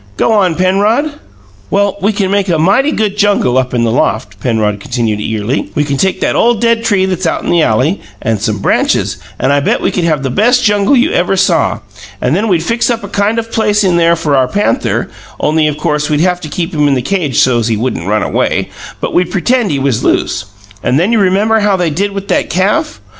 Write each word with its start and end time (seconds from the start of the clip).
"Go 0.17 0.33
on, 0.33 0.55
Penrod." 0.55 1.11
"Well, 1.69 1.95
we 2.01 2.11
can 2.11 2.31
make 2.31 2.49
a 2.49 2.57
mighty 2.57 2.91
good 2.91 3.17
jungle 3.19 3.55
up 3.55 3.71
in 3.71 3.83
the 3.83 3.91
loft," 3.91 4.39
Penrod 4.39 4.79
continued 4.79 5.19
eagerly. 5.21 5.69
"We 5.75 5.83
can 5.83 5.97
take 5.97 6.21
that 6.21 6.35
ole 6.35 6.55
dead 6.55 6.83
tree 6.83 7.05
that's 7.05 7.27
out 7.27 7.43
in 7.43 7.51
the 7.51 7.61
alley 7.61 8.01
and 8.19 8.41
some 8.41 8.57
branches, 8.57 9.17
and 9.37 9.53
I 9.53 9.59
bet 9.59 9.79
we 9.79 9.91
could 9.91 10.03
have 10.03 10.23
the 10.23 10.31
best 10.31 10.63
jungle 10.63 10.95
you 10.97 11.11
ever 11.11 11.37
saw. 11.37 11.81
And 12.19 12.35
then 12.35 12.47
we'd 12.47 12.63
fix 12.63 12.89
up 12.89 13.03
a 13.03 13.07
kind 13.09 13.37
of 13.37 13.51
place 13.51 13.83
in 13.83 13.97
there 13.97 14.15
for 14.15 14.35
our 14.35 14.47
panther, 14.47 15.11
only, 15.39 15.67
of 15.67 15.77
course, 15.77 16.09
we'd 16.09 16.19
haf 16.21 16.41
to 16.41 16.49
keep 16.49 16.73
him 16.73 16.87
in 16.87 16.95
the 16.95 17.03
cage 17.03 17.37
so's 17.37 17.67
he 17.67 17.77
wouldn't 17.77 18.07
run 18.07 18.23
away; 18.23 18.69
but 19.01 19.13
we'd 19.13 19.29
pretend 19.29 19.69
he 19.69 19.77
was 19.77 20.03
loose. 20.03 20.45
And 20.81 20.99
then 20.99 21.11
you 21.11 21.19
remember 21.19 21.59
how 21.59 21.75
they 21.75 21.91
did 21.91 22.11
with 22.11 22.27
that 22.29 22.49
calf? 22.49 22.99